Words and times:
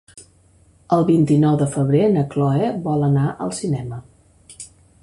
El 0.95 1.05
vint-i-nou 1.09 1.59
de 1.63 1.67
febrer 1.75 2.09
na 2.15 2.25
Chloé 2.33 2.73
vol 2.89 3.07
anar 3.11 3.31
al 3.47 3.57
cinema. 3.61 4.03